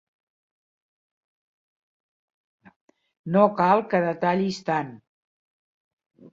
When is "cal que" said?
3.61-4.03